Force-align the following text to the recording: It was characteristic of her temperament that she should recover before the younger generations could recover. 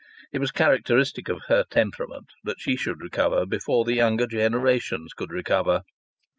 It 0.33 0.39
was 0.39 0.49
characteristic 0.49 1.29
of 1.29 1.43
her 1.47 1.63
temperament 1.69 2.31
that 2.43 2.59
she 2.59 2.75
should 2.75 3.01
recover 3.03 3.45
before 3.45 3.85
the 3.85 3.93
younger 3.93 4.25
generations 4.25 5.13
could 5.13 5.29
recover. 5.29 5.83